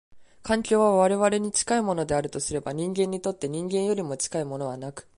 [0.41, 5.07] 環境は我々に近いものであるとすれば、人間にとって人間よりも近いものはなく、